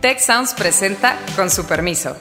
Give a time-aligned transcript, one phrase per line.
[0.00, 2.16] Tech Sounds presenta con su permiso.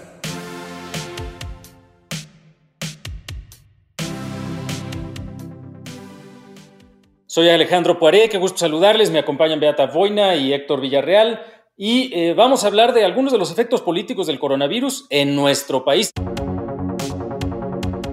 [7.28, 9.12] Soy Alejandro Poiré, qué gusto saludarles.
[9.12, 11.40] Me acompañan Beata Boina y Héctor Villarreal.
[11.76, 15.86] Y eh, vamos a hablar de algunos de los efectos políticos del coronavirus en nuestro
[15.86, 16.12] país.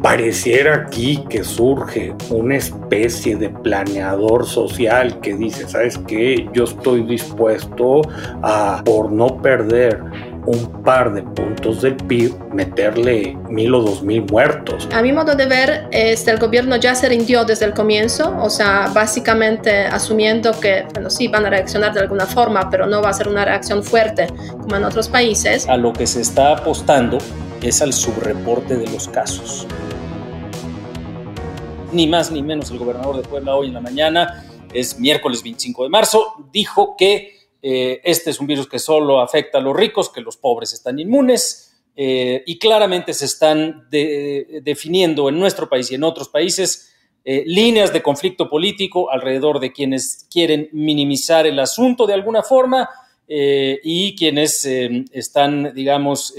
[0.04, 6.46] Pareciera aquí que surge una especie de planeador social que dice, ¿sabes qué?
[6.52, 8.02] Yo estoy dispuesto
[8.42, 10.02] a, por no perder
[10.46, 14.88] un par de puntos del PIB, meterle mil o dos mil muertos.
[14.92, 18.50] A mi modo de ver, este, el gobierno ya se rindió desde el comienzo, o
[18.50, 23.10] sea, básicamente asumiendo que, bueno, sí, van a reaccionar de alguna forma, pero no va
[23.10, 24.26] a ser una reacción fuerte
[24.60, 25.68] como en otros países.
[25.68, 27.18] A lo que se está apostando
[27.62, 29.66] es al subreporte de los casos.
[31.92, 35.84] Ni más ni menos el gobernador de Puebla hoy en la mañana, es miércoles 25
[35.84, 37.33] de marzo, dijo que
[37.66, 40.98] eh, este es un virus que solo afecta a los ricos, que los pobres están
[40.98, 46.92] inmunes eh, y claramente se están definiendo en nuestro país y en otros países
[47.24, 52.86] eh, líneas de conflicto político alrededor de quienes quieren minimizar el asunto de alguna forma
[53.26, 56.34] y quienes están, digamos,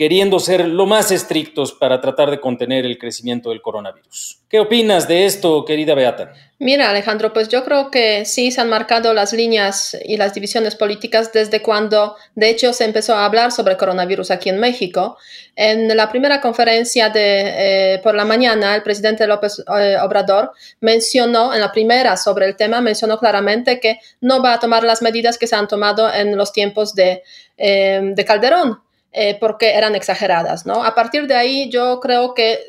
[0.00, 4.38] queriendo ser lo más estrictos para tratar de contener el crecimiento del coronavirus.
[4.48, 6.32] ¿Qué opinas de esto, querida Beata?
[6.58, 10.74] Mira, Alejandro, pues yo creo que sí se han marcado las líneas y las divisiones
[10.74, 15.18] políticas desde cuando, de hecho, se empezó a hablar sobre coronavirus aquí en México.
[15.54, 21.52] En la primera conferencia de eh, por la mañana, el presidente López eh, Obrador mencionó,
[21.52, 25.36] en la primera sobre el tema, mencionó claramente que no va a tomar las medidas
[25.36, 27.22] que se han tomado en los tiempos de,
[27.58, 28.78] eh, de Calderón
[29.12, 30.84] eh, porque eran exageradas, ¿no?
[30.84, 32.60] A partir de ahí yo creo que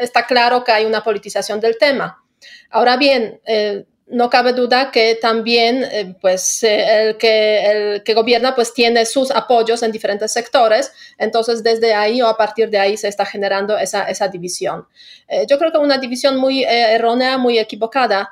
[0.00, 2.20] está claro que hay una politización del tema.
[2.70, 8.56] Ahora bien, eh, no cabe duda que también eh, pues el que el que gobierna
[8.56, 12.98] pues tiene sus apoyos en diferentes sectores entonces desde ahí o a partir de ahí
[12.98, 14.86] se está generando esa, esa división
[15.48, 18.28] yo creo que una división muy errónea muy equivocada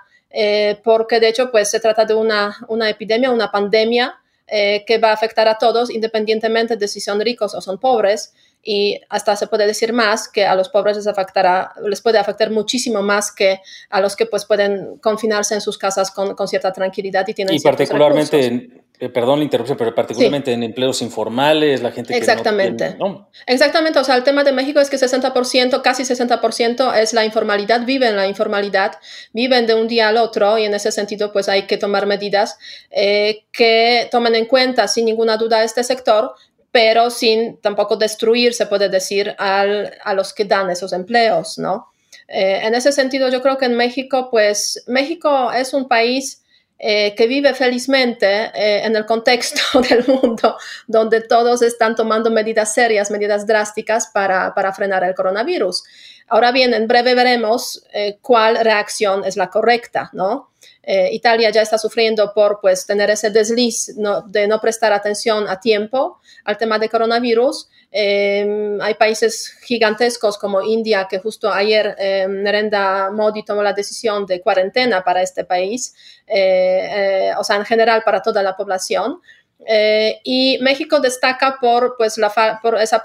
[0.84, 4.21] porque de hecho pues se trata de una, una epidemia una pandemia
[4.54, 8.34] eh, que va a afectar a todos independientemente de si son ricos o son pobres
[8.62, 12.50] y hasta se puede decir más que a los pobres les afectará, les puede afectar
[12.50, 16.72] muchísimo más que a los que pues pueden confinarse en sus casas con, con cierta
[16.72, 21.90] tranquilidad y tienen y particularmente eh, perdón la interrupción, pero particularmente en empleos informales, la
[21.90, 22.92] gente Exactamente.
[22.92, 27.12] que no, Exactamente, o sea, el tema de México es que 60%, casi 60% es
[27.12, 28.92] la informalidad, viven la informalidad,
[29.32, 32.58] viven de un día al otro y en ese sentido pues hay que tomar medidas
[32.92, 36.36] eh, que tomen en cuenta sin ninguna duda este sector,
[36.72, 41.88] pero sin tampoco destruir, se puede decir, al, a los que dan esos empleos, ¿no?
[42.26, 46.42] Eh, en ese sentido, yo creo que en México, pues México es un país
[46.84, 50.56] eh, que vive felizmente eh, en el contexto del mundo
[50.88, 55.84] donde todos están tomando medidas serias, medidas drásticas para, para frenar el coronavirus.
[56.26, 60.50] Ahora bien, en breve veremos eh, cuál reacción es la correcta, ¿no?
[60.84, 63.94] Italia ya está sufriendo por pues, tener ese desliz
[64.26, 70.62] de no prestar atención a tiempo al tema de coronavirus Em, hay países gigantescos como
[70.62, 75.94] India, que justo ayer eh, Narendra Modi tomó la decisión de cuarentena para este país,
[76.26, 79.20] eh, eh, o sea, en general para toda la población.
[79.64, 83.02] Eh, y México destaca por, pues, la, por esa,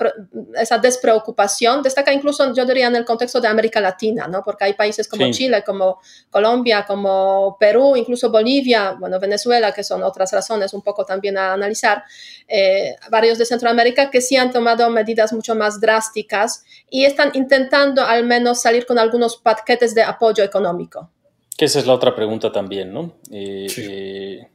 [0.55, 4.41] esa, despreocupación, destaca incluso, yo diría, en el contexto de América Latina, ¿no?
[4.43, 5.99] porque hay países como Chile, como
[6.31, 11.53] Colombia, como Perú, incluso Bolivia, bueno, Venezuela, que son otras razones un poco también a
[11.53, 12.03] analizar,
[12.47, 18.01] eh, varios de Centroamérica que sí han tomado medidas mucho más drásticas y están intentando
[18.03, 21.11] al menos salir con algunos paquetes de apoyo económico.
[21.55, 23.15] Que esa es la otra pregunta también, ¿no?
[23.31, 24.47] Eh,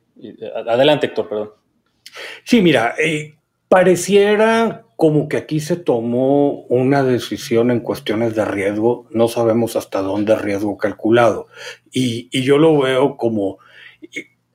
[0.66, 1.61] adelante, Héctor, perdón.
[2.44, 3.34] Sí, mira, eh,
[3.68, 10.00] pareciera como que aquí se tomó una decisión en cuestiones de riesgo, no sabemos hasta
[10.00, 11.48] dónde riesgo calculado.
[11.90, 13.58] Y, yo lo veo como,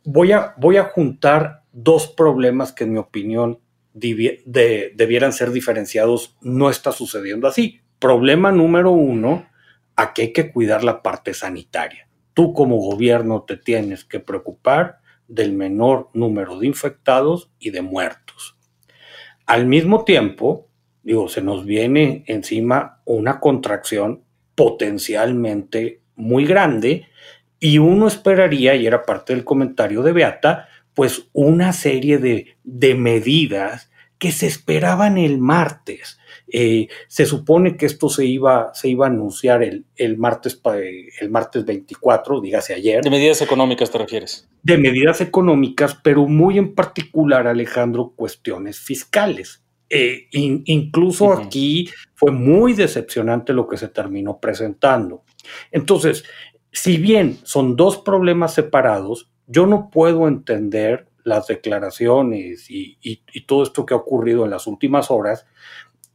[0.06, 3.60] voy a, voy a juntar dos problemas que en mi opinión
[3.94, 7.82] debieran ser diferenciados, no está sucediendo así.
[8.00, 9.48] Problema número uno,
[9.96, 12.08] aquí hay que cuidar la parte sanitaria.
[12.34, 18.58] Tú como gobierno te tienes que preocupar del menor número de infectados y de muertos.
[19.46, 20.68] Al mismo tiempo,
[21.04, 24.24] digo, se nos viene encima una contracción
[24.56, 27.08] potencialmente muy grande
[27.60, 32.96] y uno esperaría, y era parte del comentario de Beata, pues una serie de, de
[32.96, 36.20] medidas que se esperaban el martes.
[36.50, 40.62] Eh, se supone que esto se iba, se iba a anunciar el, el, martes,
[41.20, 43.04] el martes 24, dígase ayer.
[43.04, 44.48] ¿De medidas económicas te refieres?
[44.64, 49.64] De medidas económicas, pero muy en particular, Alejandro, cuestiones fiscales.
[49.90, 55.24] Eh, incluso aquí fue muy decepcionante lo que se terminó presentando.
[55.72, 56.26] Entonces,
[56.72, 63.64] si bien son dos problemas separados, yo no puedo entender las declaraciones y, y, todo
[63.64, 65.46] esto que ha ocurrido en las últimas horas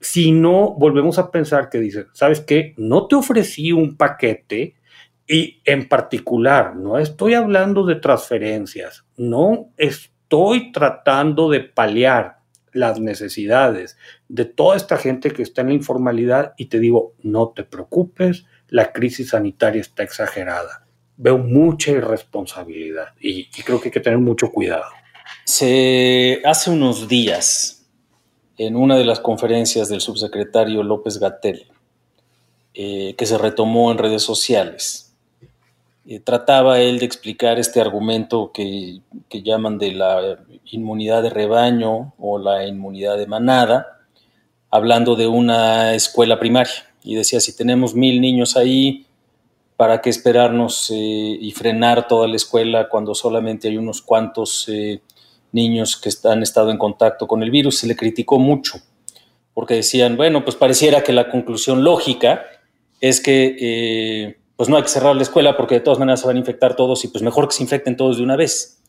[0.03, 2.75] si no volvemos a pensar que dice, ¿sabes qué?
[2.77, 4.75] No te ofrecí un paquete
[5.27, 13.97] y en particular, no estoy hablando de transferencias, no estoy tratando de paliar las necesidades
[14.29, 18.47] de toda esta gente que está en la informalidad y te digo, no te preocupes,
[18.69, 20.87] la crisis sanitaria está exagerada.
[21.17, 24.91] Veo mucha irresponsabilidad y, creo que hay que tener mucho cuidado.
[25.45, 27.82] Se hace unos días,
[28.67, 31.67] en una de las conferencias del subsecretario López Gatel,
[32.75, 35.15] eh, que se retomó en redes sociales,
[36.07, 39.01] eh, trataba él de explicar este argumento que,
[39.31, 44.01] llaman de la inmunidad de rebaño o la inmunidad de manada,
[44.71, 46.73] hablando de una escuela primaria.
[47.03, 49.07] Y decía, si tenemos mil niños ahí,
[49.77, 50.95] ¿para qué esperarnos eh,
[51.41, 54.69] y frenar toda la escuela cuando solamente hay unos cuantos
[55.53, 57.79] niños que han estado en contacto con el virus?
[57.79, 58.81] Se le criticó mucho,
[59.55, 62.43] porque decían, bueno, pues pareciera que la conclusión lógica
[63.01, 66.37] es que pues no hay que cerrar la escuela porque de todas maneras se van
[66.37, 68.81] a infectar todos y pues mejor que se infecten todos de una vez.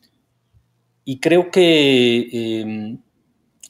[1.04, 2.28] Y creo que
[2.60, 2.98] em,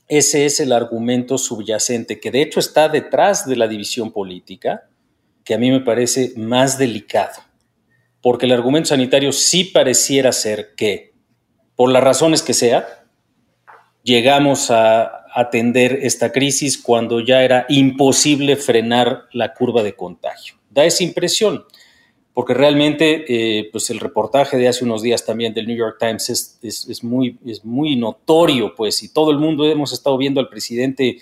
[0.06, 4.88] ese es el argumento subyacente, que de hecho está detrás de la división política,
[5.44, 7.40] que a mí me parece más delicado,
[8.20, 11.13] porque el argumento sanitario sí pareciera ser que,
[11.76, 13.04] por las razones que sea,
[14.02, 20.54] llegamos a atender esta crisis cuando ya era imposible frenar la curva de contagio.
[20.70, 21.64] Da esa impresión
[22.34, 26.58] porque realmente eh, pues el reportaje de hace unos días también del New York Times
[26.60, 31.20] es, muy, es muy notorio, pues, y todo el mundo hemos estado viendo al presidente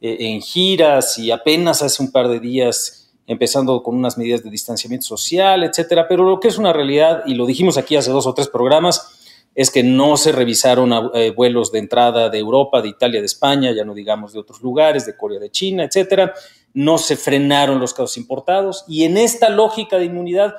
[0.00, 4.50] eh, en giras y apenas hace un par de días empezando con unas medidas de
[4.50, 8.26] distanciamiento social, etcétera, pero lo que es una realidad, y lo dijimos aquí hace dos
[8.26, 9.13] o tres programas,
[9.54, 13.72] es que no se revisaron eh, vuelos de entrada de Europa, de Italia, de España,
[13.72, 16.34] ya no digamos de otros lugares, de Corea, de China, etcétera
[16.74, 20.54] no se frenaron los casos importados y en esta lógica de inmunidad,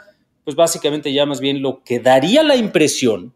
[0.45, 3.33] pues básicamente ya más bien lo que daría la impresión,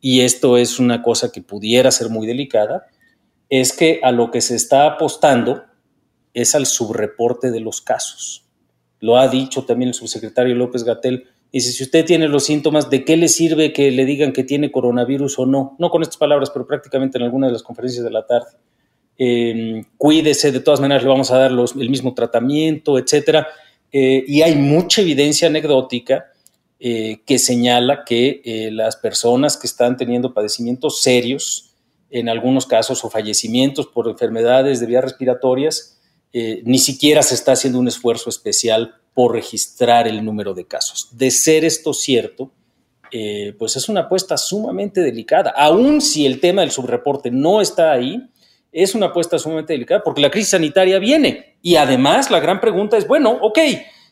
[0.00, 2.86] y esto es una cosa que pudiera ser muy delicada,
[3.48, 5.64] es que a lo que se está apostando
[6.32, 8.46] es al subreporte de los casos.
[8.98, 11.28] Lo ha dicho también el subsecretario López Gatel.
[11.56, 14.70] Dice, si usted tiene los síntomas, ¿de qué le sirve que le digan que tiene
[14.70, 15.74] coronavirus o no?
[15.78, 18.48] No con estas palabras, pero prácticamente en alguna de las conferencias de la tarde.
[19.16, 23.48] Em, cuídese, de todas maneras le vamos a dar el mismo tratamiento, etcétera.
[23.90, 26.26] Eh, y hay mucha evidencia anecdótica
[26.78, 31.74] eh, que señala que eh, las personas que están teniendo padecimientos serios,
[32.10, 35.94] en algunos casos, o fallecimientos por enfermedades de vías respiratorias,
[36.64, 41.08] ni siquiera se está haciendo un esfuerzo especial por registrar el número de casos.
[41.12, 42.50] De ser esto cierto,
[43.58, 45.54] pues es una apuesta sumamente delicada.
[45.56, 48.28] Aun si el tema del subreporte no está ahí,
[48.70, 51.56] es una apuesta sumamente delicada porque la crisis sanitaria viene.
[51.62, 53.58] Y además la gran pregunta es, bueno, ok,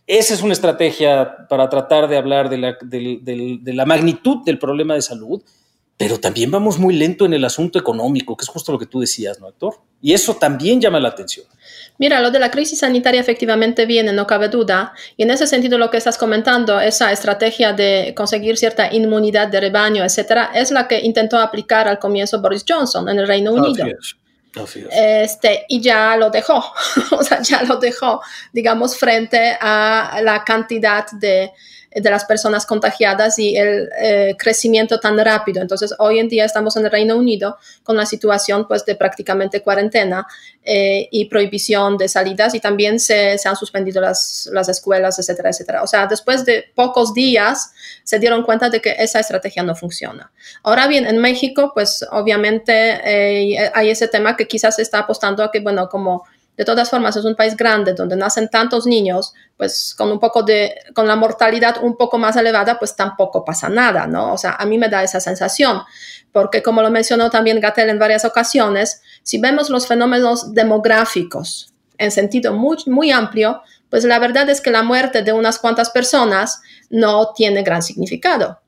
[0.06, 4.94] esa es una estrategia para tratar de hablar de la, de, la magnitud del problema
[4.94, 5.42] de salud,
[5.96, 9.00] pero también vamos muy lento en el asunto económico, que es justo lo que tú
[9.00, 9.80] decías, ¿no, Héctor?
[10.02, 11.46] Y eso también llama la atención.
[11.98, 14.92] Mira, lo de la crisis sanitaria efectivamente viene, no cabe duda.
[15.16, 19.60] Y en ese sentido, lo que estás comentando, esa estrategia de conseguir cierta inmunidad de
[19.60, 23.86] rebaño, etcétera, es la que intentó aplicar al comienzo Boris Johnson en el Reino Unido.
[24.90, 26.64] Este, y ya lo dejó,
[27.12, 28.20] o sea, ya lo dejó,
[28.52, 31.50] digamos, frente a la cantidad de,
[31.94, 35.62] de las personas contagiadas y el eh, crecimiento tan rápido.
[35.62, 39.62] Entonces, hoy en día estamos en el Reino Unido con la situación pues de prácticamente
[39.62, 40.26] cuarentena
[40.64, 45.82] eh, y prohibición de salidas y también se, han suspendido las, las escuelas, etcétera, etcétera.
[45.82, 47.72] O sea, después de pocos días
[48.02, 50.32] se dieron cuenta de que esa estrategia no funciona.
[50.62, 55.44] Ahora bien, en México, pues obviamente eh, hay ese tema que quizás se está apostando
[55.44, 56.24] a que, bueno, como
[56.56, 60.42] de todas formas, es un país grande donde nacen tantos niños, pues con un poco
[60.42, 64.32] de, con la mortalidad un poco más elevada, pues tampoco pasa nada, ¿no?
[64.32, 65.82] O sea, a mí me da esa sensación,
[66.32, 72.10] porque como lo mencionó también Gatel en varias ocasiones, si vemos los fenómenos demográficos en
[72.10, 76.60] sentido muy, muy amplio, pues la verdad es que la muerte de unas cuantas personas
[76.90, 78.60] no tiene gran significado.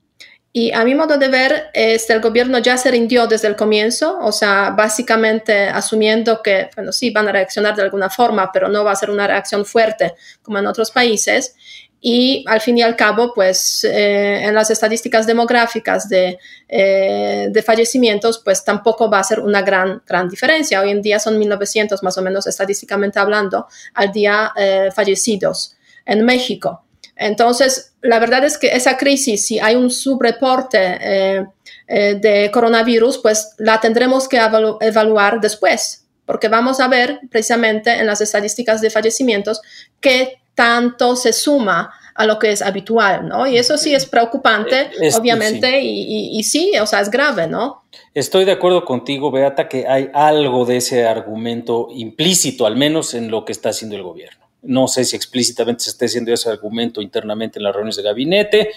[0.58, 4.18] Y a mi modo de ver, este, el gobierno ya se rindió desde el comienzo,
[4.22, 8.82] o sea, básicamente asumiendo que, bueno, sí, van a reaccionar de alguna forma, pero no
[8.82, 11.54] va a ser una reacción fuerte como en otros países.
[12.00, 16.38] Y al fin y al cabo, pues eh, en las estadísticas demográficas de,
[16.70, 20.80] eh, de, fallecimientos, pues tampoco va a ser una gran, gran diferencia.
[20.80, 26.24] Hoy en día son 1.900 más o menos estadísticamente hablando al día eh, fallecidos en
[26.24, 26.85] México.
[27.16, 31.46] Entonces, la verdad es que esa crisis, si hay un subreporte eh,
[31.88, 34.38] eh, de coronavirus, pues la tendremos que
[34.80, 39.62] evaluar después, porque vamos a ver precisamente en las estadísticas de fallecimientos
[40.00, 43.46] qué tanto se suma a lo que es habitual, ¿no?
[43.46, 47.82] Y eso sí es preocupante, eh, obviamente, Y, y, sí, o sea, es grave, ¿no?
[48.14, 53.30] Estoy de acuerdo contigo, Beata, que hay algo de ese argumento implícito, al menos en
[53.30, 54.45] lo que está haciendo el gobierno.
[54.66, 58.70] No sé si explícitamente se esté haciendo ese argumento internamente en las reuniones de gabinete,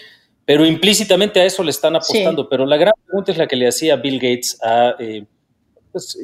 [0.46, 2.50] pero implícitamente a eso le están apostando.
[2.50, 5.26] Pero la gran pregunta es la que le hacía Bill Gates a, eh,
[5.92, 6.18] pues,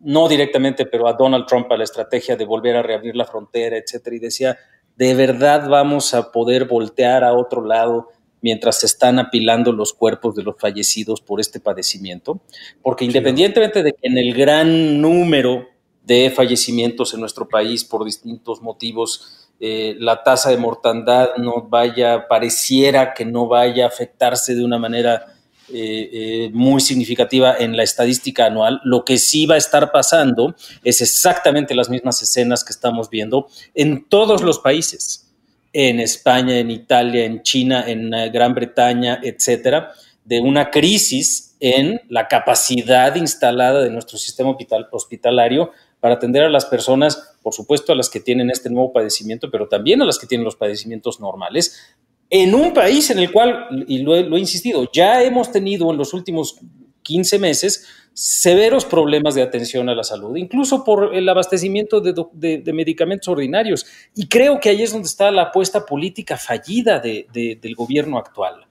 [0.00, 3.76] no directamente, pero a Donald Trump a la estrategia de volver a reabrir la frontera,
[3.76, 4.58] etcétera, y decía,
[4.96, 8.08] ¿de verdad vamos a poder voltear a otro lado
[8.40, 12.40] mientras se están apilando los cuerpos de los fallecidos por este padecimiento?
[12.82, 15.66] Porque independientemente de que en el gran número
[16.06, 22.28] de fallecimientos en nuestro país por distintos motivos, eh, la tasa de mortandad no vaya,
[22.28, 25.34] pareciera que no vaya a afectarse de una manera
[25.68, 28.80] eh, eh, muy significativa en la estadística anual.
[28.84, 33.48] Lo que sí va a estar pasando es exactamente las mismas escenas que estamos viendo
[33.74, 35.32] en todos los países,
[35.72, 39.92] en España, en Italia, en China, en Gran Bretaña, etcétera,
[40.24, 44.56] de una crisis en la capacidad instalada de nuestro sistema
[44.90, 45.72] hospitalario
[46.06, 49.66] para atender a las personas, por supuesto, a las que tienen este nuevo padecimiento, pero
[49.66, 51.96] también a las que tienen los padecimientos normales,
[52.30, 56.14] en un país en el cual, y lo he, insistido, ya hemos tenido en los
[56.14, 56.60] últimos
[57.02, 63.26] 15 meses severos problemas de atención a la salud, incluso por el abastecimiento de, medicamentos
[63.26, 63.84] ordinarios.
[64.14, 68.64] Y creo que ahí es donde está la apuesta política fallida del gobierno actual.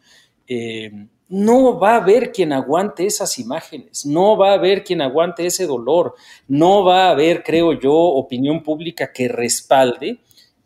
[0.48, 0.89] Eh,
[1.27, 5.65] no va a haber quien aguante esas imágenes, no va a haber quien aguante ese
[5.65, 6.15] dolor,
[6.48, 10.20] no va a haber, creo yo, opinión pública que respalde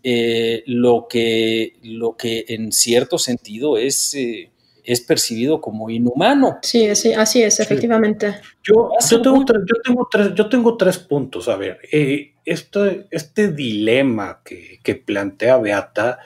[0.04, 4.52] eh, lo, que, lo que en cierto sentido es, eh,
[4.84, 6.60] es percibido como inhumano.
[6.62, 8.36] Sí, sí así es, efectivamente.
[8.64, 8.90] Yo,
[9.22, 9.62] tengo, tres,
[10.36, 11.48] yo, tengo, tres, puntos.
[11.48, 16.20] A ver, eh, este, este, dilema que, que plantea Beata,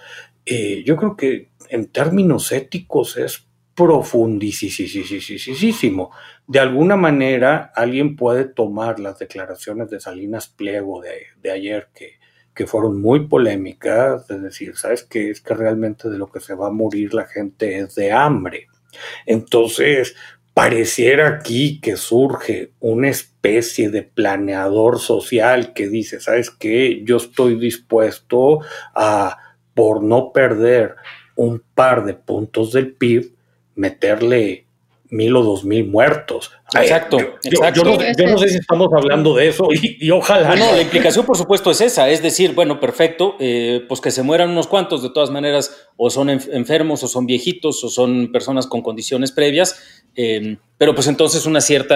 [0.45, 6.11] yo creo que en términos éticos es profundísimo.
[6.47, 12.19] De alguna manera, alguien puede tomar las declaraciones de Salinas Pliego de, ayer, que,
[12.53, 15.29] que, fueron muy polémicas, es decir, ¿sabes qué?
[15.29, 18.67] Es que realmente de lo que se va a morir la gente es de hambre.
[19.25, 20.15] Entonces,
[20.53, 27.01] pareciera aquí que surge una especie de planeador social que dice, ¿sabes qué?
[27.03, 28.59] Yo estoy dispuesto
[28.93, 29.37] a,
[29.73, 30.95] por no perder
[31.35, 33.33] un par de puntos del PIB,
[33.75, 34.67] meterle
[35.13, 36.51] mil o dos mil muertos.
[36.73, 37.83] Exacto, exacto.
[37.83, 40.55] Yo, no, sé si estamos hablando de eso y, ojalá.
[40.55, 44.23] No, la implicación por supuesto es esa, es decir, bueno, perfecto, eh, pues que se
[44.23, 48.65] mueran unos cuantos, de todas maneras, o son enfermos, o son viejitos, o son personas
[48.65, 51.93] con condiciones previas, em, pero pues entonces un cierto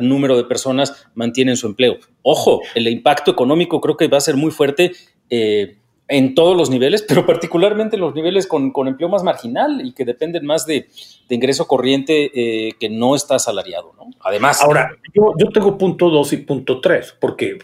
[0.00, 1.98] número de personas mantienen su empleo.
[2.22, 4.92] Ojo, el impacto económico creo que va a ser muy fuerte.
[5.28, 5.76] Eh,
[6.10, 10.04] en todos los niveles, pero particularmente en los niveles con, empleo más marginal y que
[10.04, 10.88] dependen más de,
[11.30, 14.10] ingreso corriente eh, que no está asalariado, ¿no?
[14.20, 14.60] Además.
[14.60, 17.58] Ahora, yo, yo tengo punto 2 y punto 3, porque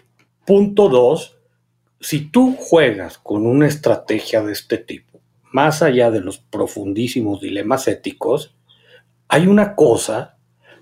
[0.47, 1.37] punto 2,
[2.01, 5.19] si tú juegas con una estrategia de este tipo,
[5.51, 8.55] más allá de los profundísimos dilemas éticos,
[9.27, 10.37] hay una cosa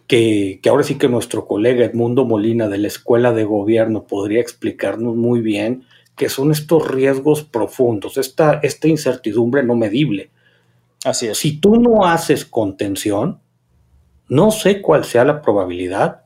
[0.06, 4.42] que, que, ahora sí que nuestro colega Edmundo Molina de la Escuela de Gobierno podría
[4.42, 5.85] explicarnos muy bien,
[6.16, 10.30] que son estos riesgos profundos, esta, esta incertidumbre no medible.
[11.04, 11.38] Así es.
[11.38, 13.40] Si tú no haces contención,
[14.28, 16.23] no sé cuál sea la probabilidad,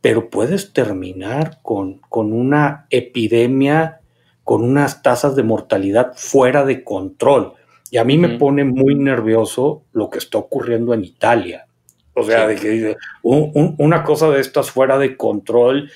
[0.00, 4.00] pero puedes terminar con, con una epidemia,
[4.44, 7.54] con unas tasas de mortalidad fuera de control.
[7.90, 11.66] Y a mí me pone muy nervioso lo que está ocurriendo en Italia.
[12.14, 15.90] O sea, de que una cosa de estas fuera de control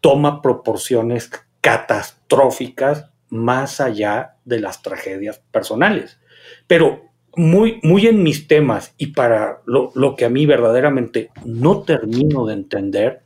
[0.00, 6.18] toma proporciones catastróficas más allá de las tragedias personales.
[6.66, 12.46] Pero muy, muy en mis temas y para lo, que a mí verdaderamente no termino
[12.46, 13.22] de entender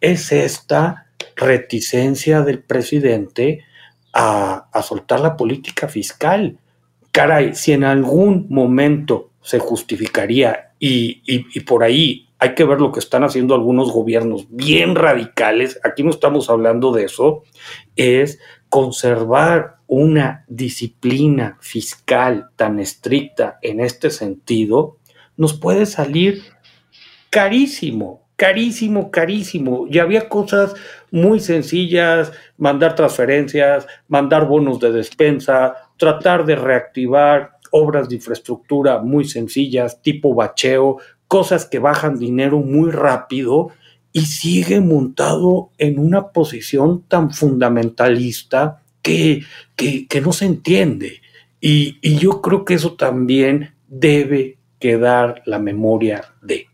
[0.00, 1.06] es esta
[1.36, 3.64] reticencia del presidente
[4.12, 6.58] a, a soltar la política fiscal.
[7.12, 12.92] Caray, si en algún momento se justificaría y, y, por ahí hay que ver lo
[12.92, 17.42] que están haciendo algunos gobiernos bien radicales, aquí no estamos hablando de eso,
[17.96, 24.98] es conservar una disciplina fiscal tan estricta en este sentido,
[25.36, 26.42] nos puede salir
[27.30, 29.86] carísimo, carísimo, carísimo.
[29.90, 30.74] Y había cosas
[31.10, 39.24] muy sencillas, mandar transferencias, mandar bonos de despensa, tratar de reactivar obras de infraestructura muy
[39.24, 43.68] sencillas, tipo bacheo, cosas que bajan dinero muy rápido
[44.12, 49.42] y sigue montado en una posición tan fundamentalista que,
[49.76, 51.20] que, no se entiende.
[51.60, 56.66] Y, yo creo que eso también debe quedar la memoria de.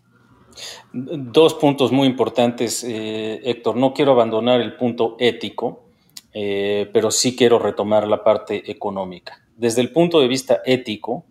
[0.93, 3.77] Dos puntos muy importantes, eh, Héctor.
[3.77, 5.85] No quiero abandonar el punto ético,
[6.33, 9.41] eh, pero sí quiero retomar la parte económica.
[9.57, 11.25] Desde el punto de vista ético,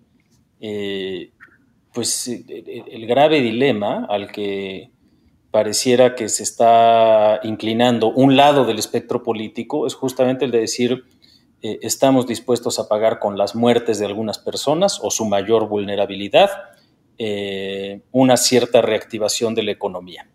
[0.60, 1.32] eh,
[1.94, 4.92] pues el grave dilema al que
[5.52, 11.06] pareciera que se está inclinando un lado del espectro político es justamente el de decir
[11.62, 16.50] eh, estamos dispuestos a pagar con las muertes de algunas personas o su mayor vulnerabilidad
[17.18, 20.28] eh, una cierta reactivación de la economía.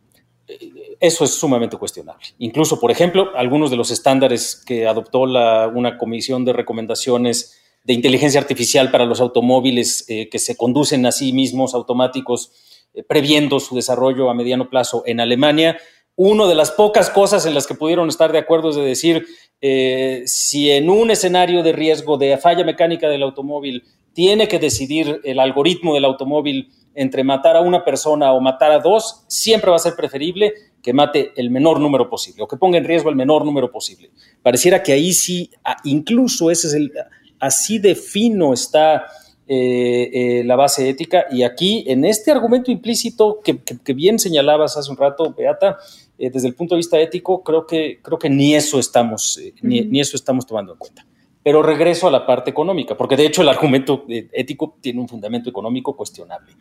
[0.46, 2.24] Eh, eso es sumamente cuestionable.
[2.38, 7.57] Incluso, por ejemplo, algunos de los estándares que adoptó la, una comisión de recomendaciones
[7.88, 12.52] de inteligencia artificial para los automóviles que se conducen a sí mismos automáticos
[12.94, 15.78] eh, previendo su desarrollo a mediano plazo en Alemania.
[16.16, 19.26] Una de las pocas cosas en las que pudieron estar de acuerdo es de decir,
[19.60, 25.20] eh, si en un escenario de riesgo de falla mecánica del automóvil tiene que decidir
[25.22, 29.76] el algoritmo del automóvil entre matar a una persona o matar a dos, siempre va
[29.76, 33.16] a ser preferible que mate el menor número posible o que ponga en riesgo el
[33.16, 34.10] menor número posible.
[34.42, 36.92] Pareciera que ahí sí, ah, incluso ese es el,
[37.38, 39.06] así de fino está
[39.50, 41.24] eh, eh, la base ética.
[41.30, 45.78] Y aquí, en este argumento implícito que, bien señalabas hace un rato, Beata,
[46.18, 50.00] eh, desde el punto de vista ético, creo que, creo que ni, eso estamos, ni,
[50.00, 51.06] eso estamos tomando en cuenta.
[51.42, 55.48] Pero regreso a la parte económica, porque de hecho el argumento ético tiene un fundamento
[55.48, 56.52] económico cuestionable.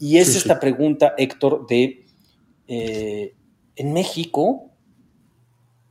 [0.00, 2.04] Y es esta pregunta, Héctor, de
[2.66, 4.73] en México,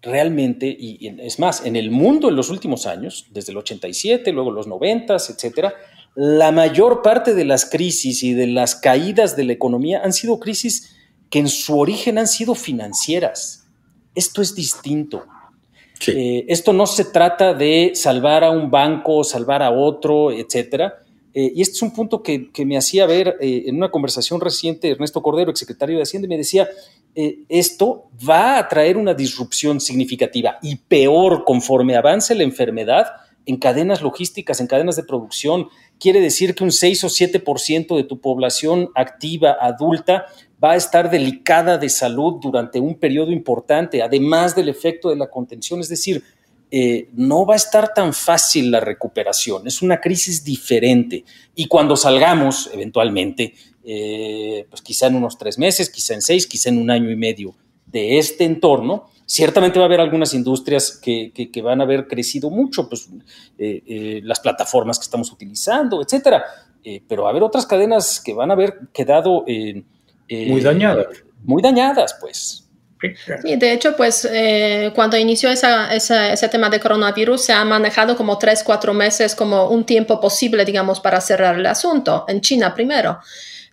[0.04, 4.52] realmente, y, es más, en el mundo en los últimos años, desde el 87, luego
[4.52, 5.74] los 90, etcétera,
[6.13, 10.39] la mayor parte de las crisis y de las caídas de la economía han sido
[10.39, 10.96] crisis
[11.30, 13.66] que en su origen han sido financieras.
[14.13, 15.24] Esto es distinto.
[16.08, 21.00] Eh, esto no se trata de salvar a un banco, salvar a otro, etcétera.
[21.34, 24.92] Eh, y este es un punto que, me hacía ver eh, en una conversación reciente
[24.92, 26.68] Ernesto Cordero, exsecretario de Hacienda, me decía,
[27.15, 33.08] esto va a traer una disrupción significativa y peor conforme avance la enfermedad
[33.45, 35.67] en cadenas logísticas, en cadenas de producción,
[35.99, 40.26] quiere decir que un 6 o 7% de tu población activa adulta
[40.63, 45.30] va a estar delicada de salud durante un periodo importante, además del efecto de la
[45.30, 45.82] contención.
[45.82, 46.23] Es decir,
[46.71, 51.23] eh, no va a estar tan fácil la recuperación, es una crisis diferente.
[51.54, 53.54] Y cuando salgamos, eventualmente,
[53.86, 57.15] eh, pues quizá en unos tres meses, quizá en seis, quizá en un año y
[57.15, 62.50] medio de este entorno, Ciertamente va a haber algunas industrias que, van a haber crecido
[62.50, 63.08] mucho, pues
[63.58, 66.43] eh, eh, las plataformas que estamos utilizando, etcétera.
[66.84, 71.08] Eh, pero va a haber otras cadenas que van a haber quedado muy dañadas.
[71.43, 72.67] Muy dañadas, pues.
[73.43, 74.30] Y de hecho, pues
[74.93, 79.86] cuando inició ese tema de coronavirus, se ha manejado como tres, cuatro meses como un
[79.86, 83.19] tiempo posible, digamos, para cerrar el asunto, en China primero.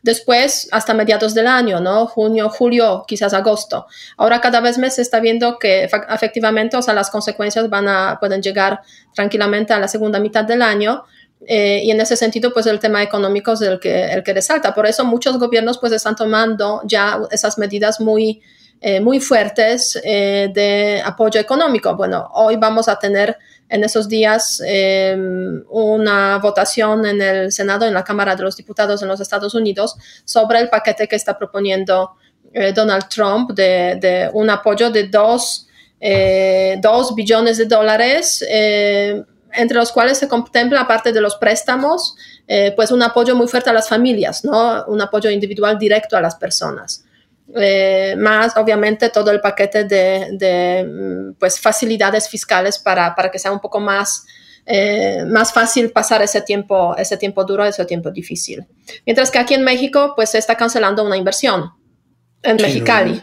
[0.02, 2.06] Después, hasta mediados del año, ¿no?
[2.06, 3.86] Junio, julio, quizás agosto.
[4.16, 8.16] Ahora cada vez más se está viendo que efectivamente, o sea, las consecuencias van a,
[8.18, 8.80] pueden llegar
[9.14, 11.04] tranquilamente a la segunda mitad del año.
[11.46, 14.74] Eh, y en ese sentido, pues el tema económico es el que, el que resalta.
[14.74, 18.40] Por eso muchos gobiernos pues están tomando ya esas medidas muy,
[18.80, 21.94] eh, muy fuertes eh, de apoyo económico.
[21.94, 23.36] Bueno, hoy vamos a tener
[23.70, 29.00] en esos días em, una votación en el Senado, en la Cámara de los Diputados
[29.00, 32.16] en los Estados Unidos, sobre el paquete que está proponiendo
[32.52, 35.68] eh, Donald Trump de, un apoyo de dos,
[36.00, 42.16] eh, dos billones de dólares, eh, entre los cuales se contempla, aparte de los préstamos,
[42.74, 44.84] pues un apoyo muy fuerte a las familias, ¿no?
[44.86, 47.04] un apoyo individual directo a las personas.
[47.56, 53.50] Eh, más obviamente todo el paquete de, mm, pues, facilidades fiscales para, para, que sea
[53.50, 54.24] un poco más,
[54.66, 58.66] eh, más fácil pasar ese tiempo, ese tiempo duro, ese tiempo difícil.
[59.04, 61.72] Mientras que aquí en México pues se está cancelando una inversión
[62.42, 63.22] en Mexicali.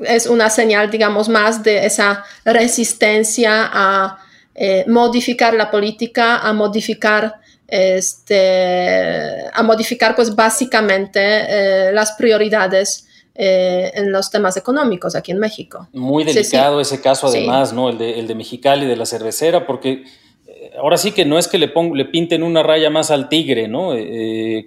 [0.00, 4.18] Es una señal, digamos, más de esa resistencia a
[4.54, 13.92] eh, modificar la política, a modificar este, a modificar pues básicamente eh, las prioridades eh,
[13.94, 15.88] en los temas económicos aquí en México.
[15.92, 17.88] Muy delicado ese caso además, ¿no?
[17.88, 20.04] El de, el de Mexicali, de la cervecera, porque
[20.46, 23.68] eh, ahora sí que no es que le, le pinten una raya más al tigre,
[23.68, 23.92] ¿no?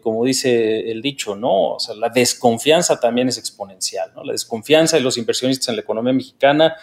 [0.02, 1.74] como dice el dicho, ¿no?
[1.76, 4.24] O sea, la desconfianza también es exponencial, ¿no?
[4.24, 6.76] La desconfianza de los inversionistas en la economía mexicana.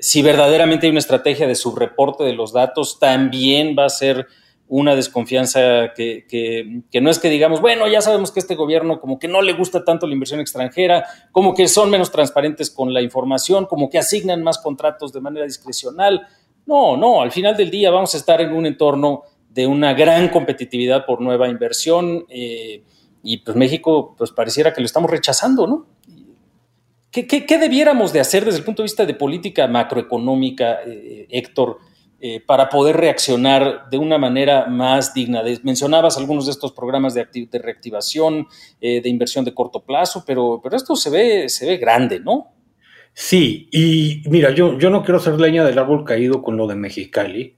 [0.00, 4.26] si verdaderamente hay una estrategia de subreporte de los datos, también va a ser
[4.68, 9.18] una desconfianza que, que, no es que digamos, bueno, ya sabemos que este gobierno como
[9.18, 13.00] que no le gusta tanto la inversión extranjera, como que son menos transparentes con la
[13.00, 16.26] información, como que asignan más contratos de manera discrecional.
[16.66, 20.28] No, no, al final del día vamos a estar en un entorno de una gran
[20.28, 22.82] competitividad por nueva inversión eh,
[23.22, 25.86] y pues México pues pareciera que lo estamos rechazando, ¿no?
[27.10, 31.78] ¿Qué, qué, debiéramos de hacer desde el punto de vista de política macroeconómica, eh, Héctor?
[32.20, 35.40] Eh, para poder reaccionar de una manera más digna.
[35.62, 38.48] mencionabas algunos de estos programas de, reactivación,
[38.80, 42.56] eh, de inversión de corto plazo, pero, pero esto se ve, se ve grande, ¿no?
[43.12, 46.74] Sí, y mira, yo, yo no quiero ser leña del árbol caído con lo de
[46.74, 47.56] Mexicali,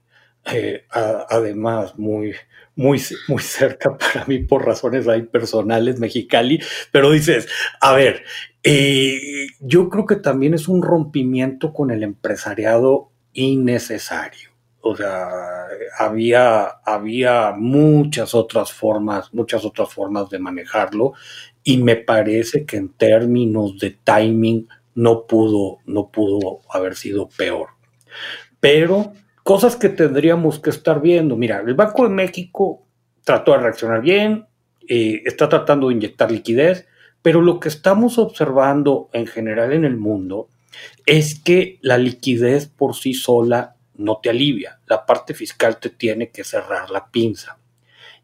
[0.53, 2.35] eh, además muy,
[2.75, 7.47] muy, muy cerca para mí por razones ahí personales Mexicali, pero dices,
[7.79, 8.25] a ver,
[9.59, 14.50] yo creo que también es un rompimiento con el empresariado innecesario.
[14.81, 15.29] O sea,
[15.97, 21.13] había, había muchas otras formas, muchas otras formas de manejarlo
[21.63, 27.69] y me parece que en términos de timing no pudo, no pudo haber sido peor.
[28.59, 29.13] Pero
[29.43, 31.35] cosas que tendríamos que estar viendo.
[31.35, 32.83] Mira, el Banco de México
[33.23, 34.45] trató de reaccionar bien,
[34.87, 36.87] eh, está tratando de inyectar liquidez,
[37.21, 40.49] pero lo que estamos observando en general en el mundo
[41.05, 44.79] es que la liquidez por sí sola no te alivia.
[44.87, 47.57] La parte fiscal te tiene que cerrar la pinza.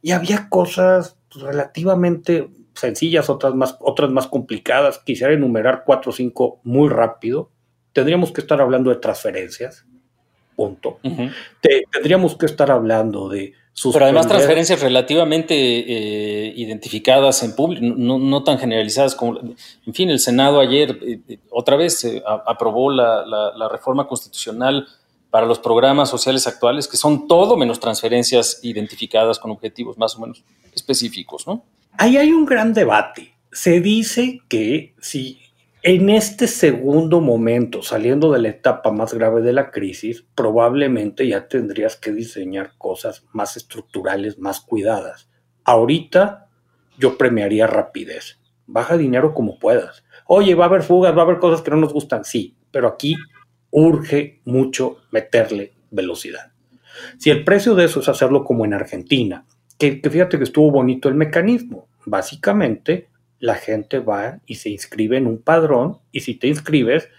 [0.02, 5.00] Y había cosas relativamente sencillas, otras más, otras más complicadas.
[5.00, 7.50] Quisiera enumerar cuatro o cinco muy rápido.
[7.94, 9.86] Tendríamos que estar hablando de transferencias.
[10.56, 11.00] Punto.
[11.92, 13.54] tendríamos que estar hablando de
[13.94, 19.40] pero además transferencias relativamente eh, identificadas en público, no, tan generalizadas como...
[19.40, 22.06] En fin, el Senado ayer eh, eh, otra vez
[22.48, 24.88] aprobó la, la, reforma constitucional
[25.30, 30.22] para los programas sociales actuales, que son todo menos transferencias identificadas con objetivos más o
[30.22, 31.64] menos específicos, ¿no?
[31.98, 33.34] Ahí hay un gran debate.
[33.52, 35.40] Se dice que si
[35.84, 41.48] en este segundo momento, saliendo de la etapa más grave de la crisis, probablemente ya
[41.48, 45.30] tendrías que diseñar cosas más estructurales, más cuidadas.
[45.64, 46.50] Ahorita
[46.98, 48.40] yo premiaría rapidez.
[48.66, 50.04] Baja dinero como puedas.
[50.26, 52.88] Oye, va a haber fugas, va a haber cosas que no nos gustan, sí, pero
[52.88, 53.16] aquí
[53.72, 56.52] urge mucho meterle velocidad.
[57.18, 59.46] Si el precio de eso es hacerlo como en Argentina,
[59.78, 63.08] que, que fíjate que estuvo bonito el mecanismo, básicamente
[63.40, 67.10] la gente va y se inscribe en un padrón y si te inscribes,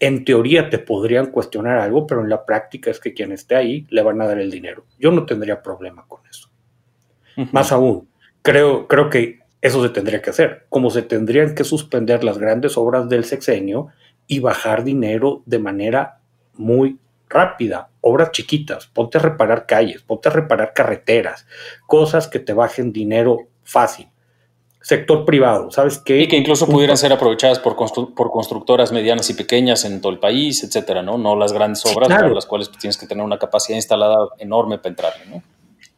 [0.00, 3.86] en teoría te podrían cuestionar algo, pero en la práctica es que quien esté ahí
[3.90, 4.84] le van a dar el dinero.
[4.98, 6.50] Yo no tendría problema con eso.
[7.52, 8.08] Más aún,
[8.42, 12.76] creo, creo que eso se tendría que hacer, como se tendrían que suspender las grandes
[12.76, 13.88] obras del sexenio
[14.26, 16.20] y bajar dinero de manera
[16.54, 21.46] muy rápida, obras chiquitas, ponte a reparar calles, ponte a reparar carreteras,
[21.86, 24.08] cosas que te bajen dinero fácil
[24.84, 26.20] sector privado, ¿sabes qué?
[26.20, 27.74] Y que incluso pudieran ser aprovechadas por,
[28.14, 31.16] por constructoras medianas y pequeñas en todo el país, etcétera, ¿no?
[31.16, 34.90] No las grandes obras para las cuales tienes que tener una capacidad instalada enorme para
[34.90, 35.42] entrarle, ¿no?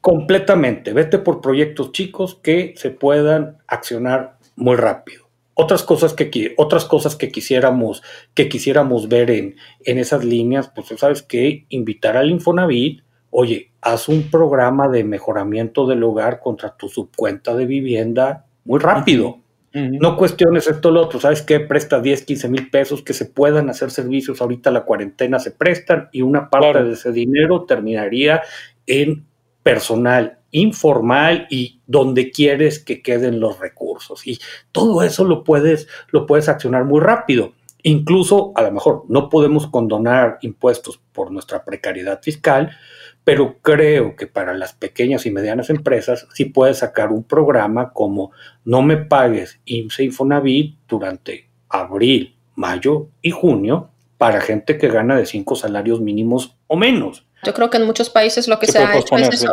[0.01, 0.93] Completamente.
[0.93, 5.26] Vete por proyectos chicos que se puedan accionar muy rápido.
[5.59, 8.03] Otras cosas que, otras cosas que quisiéramos,
[8.35, 14.09] que quisiéramos ver en, en esas líneas, pues sabes que invitar al Infonavit, oye, haz
[14.09, 19.41] un programa de mejoramiento del hogar contra tu subcuenta de vivienda muy rápido.
[19.73, 21.61] No cuestiones esto o lo otro, ¿sabes qué?
[21.61, 26.09] Presta 10, 15 mil pesos que se puedan hacer servicios, ahorita la cuarentena se prestan
[26.13, 28.41] y una parte de ese dinero terminaría
[28.87, 29.27] en
[29.67, 34.25] personal informal y donde quieres que queden los recursos.
[34.25, 34.39] Y
[34.71, 37.53] todo eso lo puedes, lo puedes accionar muy rápido.
[37.83, 42.77] Incluso, a lo mejor, no podemos condonar impuestos por nuestra precariedad fiscal,
[43.25, 48.31] pero creo que para las pequeñas y medianas empresas sí puedes sacar un programa como
[48.65, 55.27] no me pagues IMSS Infonavit durante abril, mayo y junio para gente que gana de
[55.27, 57.26] cinco salarios mínimos o menos.
[57.47, 59.47] Yo creo que en muchos países lo que se, ha hecho es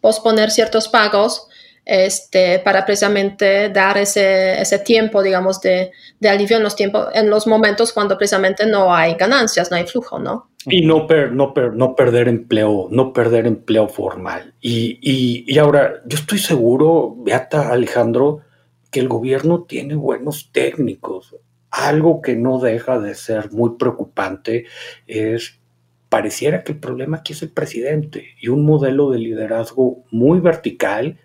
[0.00, 1.48] posponer ciertos pagos
[1.84, 7.28] este, para precisamente dar ese, ese tiempo, digamos, de, de, alivio en los, tiempos, en
[7.28, 10.48] los momentos cuando precisamente no hay ganancias, no hay flujo, ¿no?
[10.66, 14.54] Y no, per, no, per, no perder empleo, no perder empleo formal.
[14.62, 18.40] Y, y, y ahora, yo estoy seguro, Beata Alejandro,
[18.90, 21.36] que el gobierno tiene buenos técnicos.
[21.70, 24.64] Algo que no deja de ser muy preocupante
[25.06, 25.60] es
[26.14, 31.18] pareciera que el problema aquí es el presidente y un modelo de liderazgo muy vertical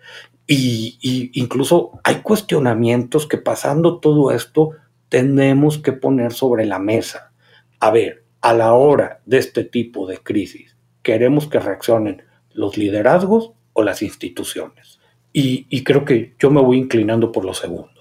[0.48, 0.98] y,
[1.34, 4.72] incluso hay cuestionamientos que pasando todo esto
[5.08, 7.34] tenemos que poner sobre la mesa.
[7.80, 13.52] A ver, a la hora de este tipo de crisis, queremos que reaccionen los liderazgos
[13.74, 15.00] o las instituciones.
[15.32, 17.99] y creo que yo me voy inclinando por lo segundo.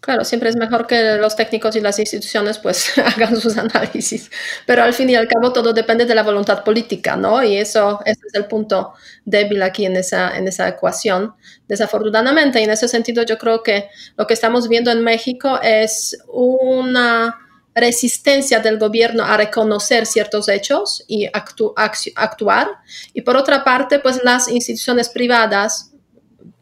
[0.00, 4.30] Claro, siempre es mejor que los técnicos y las instituciones pues hagan sus análisis,
[4.64, 7.42] pero al fin y al cabo todo depende de la voluntad política, ¿no?
[7.44, 8.94] Y eso ese es el punto
[9.26, 11.34] débil aquí en esa, en esa ecuación,
[11.68, 12.60] desafortunadamente.
[12.60, 17.36] Y en ese sentido yo creo que lo que estamos viendo en México es una
[17.74, 22.68] resistencia del gobierno a reconocer ciertos hechos y actuar.
[23.12, 25.89] Y por otra parte, pues las instituciones privadas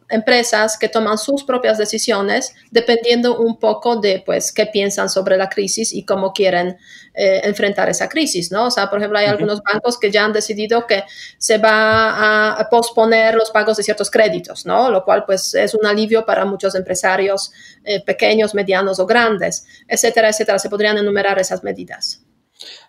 [0.08, 5.48] empresas que toman sus propias decisiones dependiendo un poco de pues qué piensan sobre la
[5.48, 6.78] crisis y cómo quieren
[7.14, 8.66] eh, enfrentar esa crisis, ¿no?
[8.66, 11.04] O sea, por ejemplo, hay algunos bancos que ya han decidido que
[11.36, 14.90] se va a posponer los pagos de ciertos créditos, ¿no?
[14.90, 17.52] Lo cual pues es un alivio para muchos empresarios
[17.84, 20.58] eh, pequeños, medianos o grandes, etcétera, etcétera.
[20.58, 22.22] Se podrían enumerar esas medidas.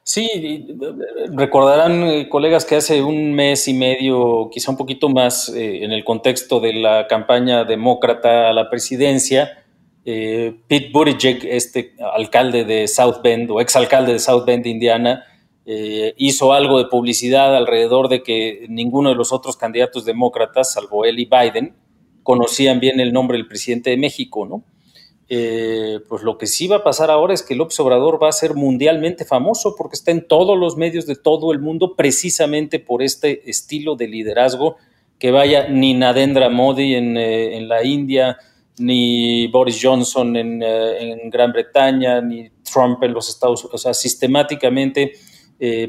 [0.04, 0.66] Sí,
[1.34, 5.92] recordarán eh, colegas que hace un mes y medio, quizá un poquito más, eh, en
[5.92, 9.64] el contexto de la campaña demócrata a la presidencia,
[10.06, 15.26] eh, Pete Buttigieg, este alcalde de South Bend o exalcalde de South Bend, Indiana,
[16.18, 21.20] hizo algo de publicidad alrededor de que ninguno de los otros candidatos demócratas, salvo él
[21.20, 21.76] y Biden,
[22.24, 24.64] conocían bien el nombre del presidente de México, ¿no?
[25.32, 28.32] Eh, pues lo que sí va a pasar ahora es que López Obrador va a
[28.32, 33.04] ser mundialmente famoso porque está en todos los medios de todo el mundo precisamente por
[33.04, 34.78] este estilo de liderazgo
[35.20, 38.40] que vaya ni Nadendra Modi en, eh, la India,
[38.80, 43.94] ni Boris Johnson eh, en, Gran Bretaña, ni Trump en los Estados Unidos, o sea,
[43.94, 45.14] sistemáticamente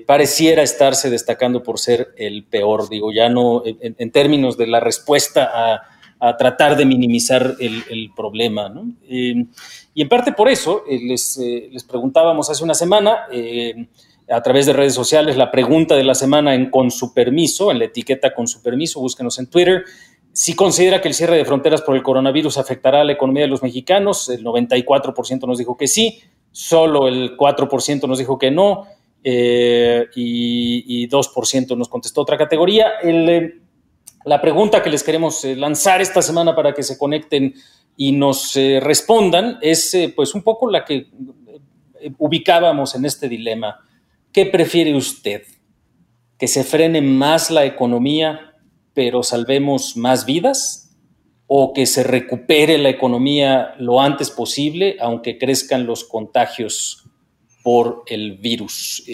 [0.05, 5.49] pareciera estarse destacando por ser el peor, digo, ya no en términos de la respuesta
[5.55, 8.69] a a tratar de minimizar el, problema.
[8.69, 8.93] ¿no?
[9.09, 13.89] y en parte por eso eh, les, eh, les, preguntábamos hace una semana eh,
[14.29, 17.79] a través de redes sociales la pregunta de la semana en con su permiso, en
[17.79, 19.85] la etiqueta con su permiso, búsquenos en Twitter.
[20.33, 23.49] Si considera que el cierre de fronteras por el coronavirus afectará a la economía de
[23.49, 26.21] los mexicanos, el 94% nos dijo que sí,
[26.53, 28.85] solo el 4% nos dijo que no,
[29.25, 32.93] y, y, 2% nos contestó otra categoría.
[33.03, 33.60] El,
[34.25, 37.55] la pregunta que les queremos eh, lanzar esta semana para que se conecten
[37.97, 41.07] y nos eh, respondan es eh, pues un poco la que
[42.19, 43.81] ubicábamos en este dilema.
[44.33, 45.43] ¿Qué prefiere usted?
[46.39, 48.55] ¿Que se frene más la economía
[48.93, 50.97] pero salvemos más vidas?
[51.47, 57.05] ¿O que se recupere la economía lo antes posible aunque crezcan los contagios
[57.63, 59.05] por el virus?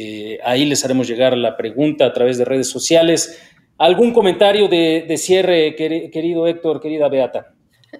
[0.45, 3.41] ahí les haremos llegar la pregunta a través de redes sociales.
[3.79, 7.53] ¿Algún comentario de, cierre, querido Héctor, querida Beata?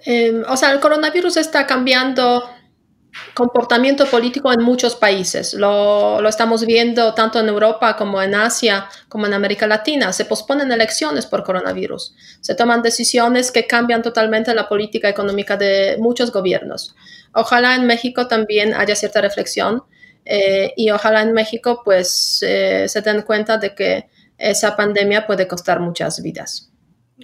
[0.05, 2.43] Em, o sea, el coronavirus está cambiando
[3.35, 5.55] comportamiento político en muchos países.
[5.55, 10.13] Lo, lo, estamos viendo tanto en Europa como en Asia, como en América Latina.
[10.13, 12.15] Se posponen elecciones por coronavirus.
[12.41, 16.95] Se toman decisiones que cambian totalmente la política económica de muchos gobiernos.
[17.33, 19.83] Ojalá en México también haya cierta reflexión
[20.25, 24.09] eh, y ojalá en México pues eh, se den cuenta de que
[24.39, 26.73] esa pandemia puede costar muchas vidas.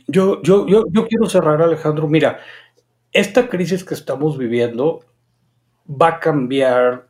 [0.06, 2.08] Yo, yo, yo, yo quiero cerrar, Alejandro.
[2.08, 2.40] Mira,
[3.12, 5.04] esta crisis que estamos viviendo
[5.88, 7.06] va a cambiar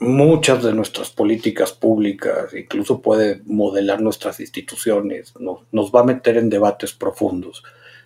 [0.00, 6.36] muchas de nuestras políticas públicas, incluso puede modelar nuestras instituciones, nos, nos va a meter
[6.36, 7.64] en debates profundos.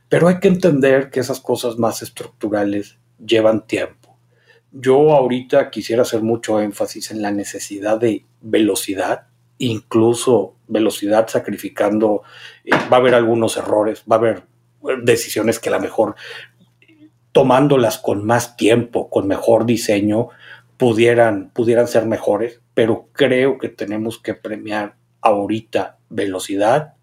[0.09, 4.17] Pero hay que entender que esas cosas más estructurales llevan tiempo.
[4.71, 9.27] Yo ahorita quisiera hacer mucho énfasis en la necesidad de velocidad,
[9.59, 12.23] incluso velocidad sacrificando,
[12.65, 14.37] eh, va a haber algunos errores, va a haber
[14.89, 16.15] eh, decisiones que a lo mejor
[17.33, 20.29] tomándolas con más tiempo, con mejor diseño,
[20.77, 26.95] pudieran, pudieran ser mejores, pero creo que tenemos que premiar ahorita velocidad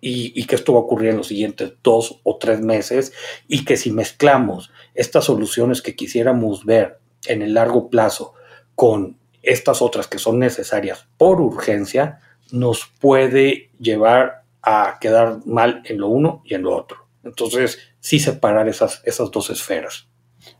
[0.00, 3.12] y, y, que esto va a ocurrir en los siguientes dos o tres meses
[3.46, 8.34] y que si mezclamos estas soluciones que quisiéramos ver en el largo plazo
[8.74, 12.20] con estas otras que son necesarias por urgencia,
[12.52, 16.98] nos puede llevar a quedar mal en lo uno y en lo otro.
[17.24, 20.06] Entonces, sí separar esas, esas dos esferas.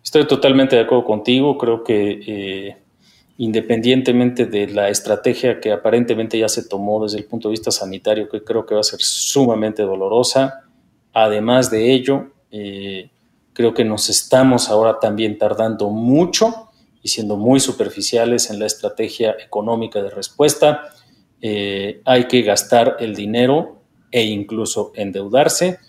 [0.03, 1.57] Estoy totalmente de acuerdo contigo.
[1.59, 2.77] Creo que eh,
[3.39, 8.29] independientemente de la estrategia que aparentemente ya se tomó desde el punto de vista sanitario,
[8.29, 10.65] que creo que va a ser sumamente dolorosa,
[11.13, 13.11] además de ello, eh,
[13.53, 16.69] creo que nos estamos ahora también tardando mucho
[17.03, 20.93] y siendo muy superficiales en la estrategia económica de respuesta.
[21.45, 25.81] Eh, hay que gastar el dinero e incluso endeudarse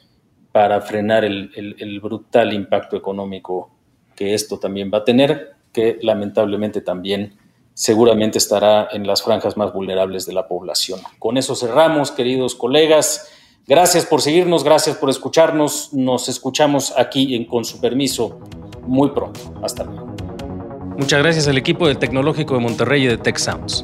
[0.51, 3.69] para frenar el, brutal impacto económico
[4.15, 7.37] que esto también va a tener, que lamentablemente también
[7.73, 10.99] seguramente estará en las franjas más vulnerables de la población.
[11.19, 13.31] Con eso cerramos, queridos colegas.
[13.67, 15.93] Gracias por seguirnos, gracias por escucharnos.
[15.93, 18.39] Nos escuchamos aquí en Con su permiso
[18.85, 19.39] muy pronto.
[19.63, 20.13] Hasta luego.
[20.97, 23.83] Muchas gracias al equipo del Tecnológico de Monterrey y de Tech Sounds.